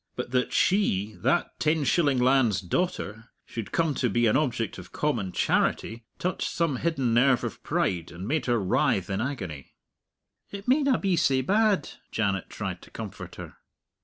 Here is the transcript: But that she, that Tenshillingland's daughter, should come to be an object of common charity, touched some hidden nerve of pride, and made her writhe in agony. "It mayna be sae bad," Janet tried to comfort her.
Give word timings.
But 0.15 0.31
that 0.31 0.51
she, 0.51 1.13
that 1.19 1.59
Tenshillingland's 1.59 2.61
daughter, 2.61 3.29
should 3.45 3.71
come 3.71 3.93
to 3.93 4.09
be 4.09 4.25
an 4.25 4.35
object 4.35 4.79
of 4.79 4.91
common 4.91 5.31
charity, 5.31 6.05
touched 6.17 6.49
some 6.49 6.77
hidden 6.77 7.13
nerve 7.13 7.43
of 7.43 7.61
pride, 7.61 8.09
and 8.11 8.27
made 8.27 8.47
her 8.47 8.57
writhe 8.57 9.11
in 9.11 9.21
agony. 9.21 9.75
"It 10.49 10.67
mayna 10.67 10.97
be 10.97 11.15
sae 11.17 11.41
bad," 11.41 11.87
Janet 12.09 12.49
tried 12.49 12.81
to 12.81 12.89
comfort 12.89 13.35
her. 13.35 13.57